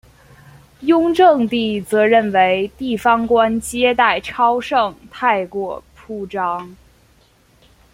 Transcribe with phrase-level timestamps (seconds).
[0.79, 6.75] 雍正帝则认为地方官接待超盛太过铺张。